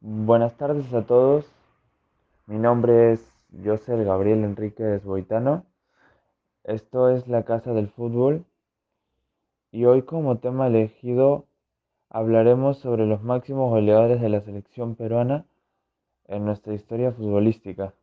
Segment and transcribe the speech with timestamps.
[0.00, 1.46] Buenas tardes a todos.
[2.44, 3.32] Mi nombre es
[3.64, 5.64] José Gabriel Enríquez Boitano.
[6.64, 8.44] Esto es la Casa del Fútbol
[9.72, 11.46] y hoy como tema elegido
[12.10, 15.46] hablaremos sobre los máximos goleadores de la selección peruana
[16.26, 17.94] en nuestra historia futbolística.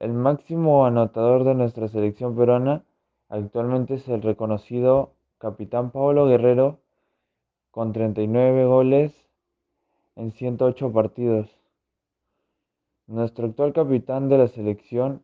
[0.00, 2.84] El máximo anotador de nuestra selección peruana
[3.28, 6.78] actualmente es el reconocido capitán Pablo Guerrero
[7.70, 9.25] con 39 goles
[10.16, 11.56] en 108 partidos.
[13.06, 15.22] Nuestro actual capitán de la selección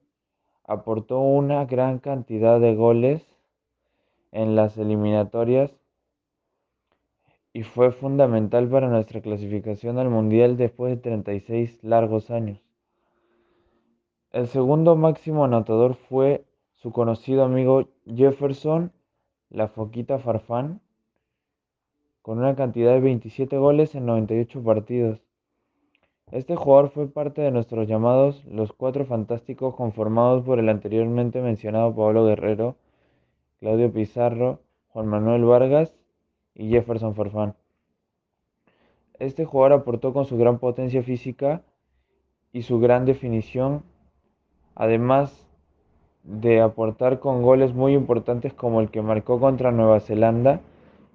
[0.65, 3.27] aportó una gran cantidad de goles
[4.31, 5.73] en las eliminatorias
[7.53, 12.61] y fue fundamental para nuestra clasificación al Mundial después de 36 largos años.
[14.31, 18.93] El segundo máximo anotador fue su conocido amigo Jefferson
[19.51, 20.81] La Foquita Farfán,
[22.23, 25.21] con una cantidad de 27 goles en 98 partidos.
[26.31, 31.95] Este jugador fue parte de nuestros llamados Los Cuatro Fantásticos conformados por el anteriormente mencionado
[31.95, 32.77] Pablo Guerrero,
[33.61, 35.93] Claudio Pizarro, Juan Manuel Vargas
[36.55, 37.55] y Jefferson Farfán.
[39.19, 41.62] Este jugador aportó con su gran potencia física
[42.53, 43.83] y su gran definición,
[44.75, 45.47] además
[46.23, 50.61] de aportar con goles muy importantes como el que marcó contra Nueva Zelanda,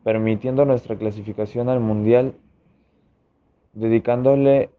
[0.08, 2.34] permitiendo nuestra clasificación al Mundial,
[3.74, 4.70] dedicándole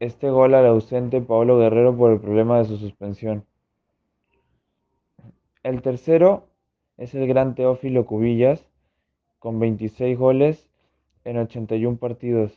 [0.00, 3.46] este gol al ausente Pablo Guerrero por el problema de su suspensión.
[5.62, 6.48] El tercero
[6.98, 8.68] es el gran Teófilo Cubillas,
[9.38, 10.68] con 26 goles
[11.24, 12.52] en 81 partidos.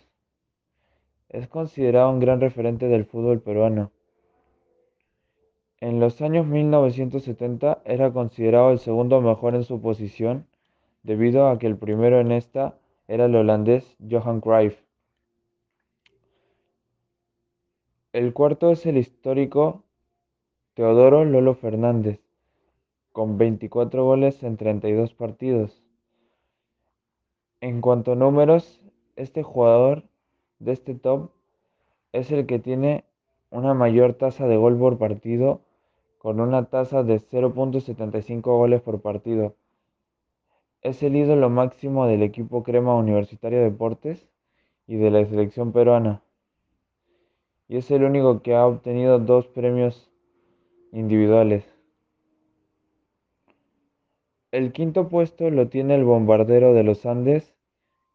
[1.30, 3.94] Es considerado un gran referente del fútbol peruano.
[5.80, 10.49] En los años 1970 era considerado el segundo mejor en su posición,
[11.10, 14.80] debido a que el primero en esta era el holandés Johan Cruyff.
[18.14, 19.82] El cuarto es el histórico
[20.76, 22.20] Teodoro Lolo Fernández,
[23.12, 25.82] con 24 goles en 32 partidos.
[27.60, 28.80] En cuanto a números,
[29.16, 30.04] este jugador
[30.60, 31.32] de este top
[32.12, 33.04] es el que tiene
[33.50, 35.62] una mayor tasa de gol por partido,
[36.20, 39.56] con una tasa de 0.75 goles por partido.
[40.82, 44.30] Es el ídolo máximo del equipo Crema Universitario Deportes
[44.88, 46.22] y de la selección peruana
[47.70, 50.12] y es el único que ha obtenido dos premios
[50.92, 51.64] individuales.
[54.52, 57.54] El quinto puesto lo tiene el bombardero de los Andes,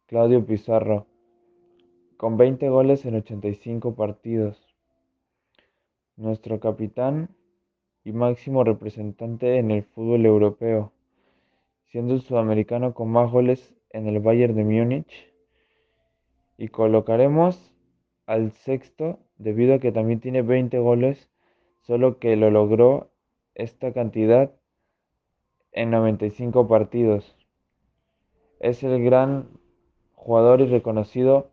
[0.07, 1.07] Claudio Pizarro,
[2.17, 4.75] con 20 goles en 85 partidos.
[6.17, 7.29] Nuestro capitán
[8.03, 10.91] y máximo representante en el fútbol europeo,
[11.95, 15.33] siendo el sudamericano con más goles en el Bayern de Múnich.
[16.57, 17.73] Y colocaremos
[18.25, 21.29] al sexto debido a que también tiene 20 goles,
[21.83, 23.11] solo que lo logró
[23.53, 24.51] esta cantidad
[25.71, 27.37] en 95 partidos.
[28.59, 29.47] Es el gran
[30.15, 31.49] jugador y reconocido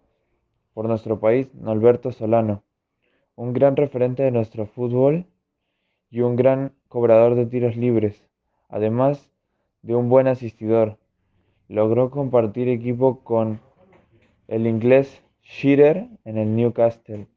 [0.74, 2.64] por nuestro país, Norberto Solano,
[3.36, 5.24] un gran referente de nuestro fútbol
[6.10, 8.28] y un gran cobrador de tiros libres,
[8.68, 9.31] además
[9.82, 10.98] de un buen asistidor.
[11.68, 13.60] Logró compartir equipo con
[14.48, 17.28] el inglés Shearer en el Newcastle.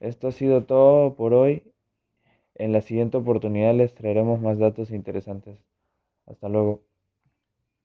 [0.00, 1.62] Esto ha sido todo por hoy.
[2.54, 5.58] En la siguiente oportunidad les traeremos más datos interesantes.
[6.26, 6.82] Hasta luego.